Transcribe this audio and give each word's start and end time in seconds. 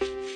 you 0.00 0.31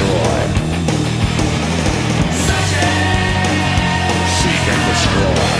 destroy. 0.00 0.46
Seek 4.40 4.68
and 4.72 4.82
destroy. 4.88 5.59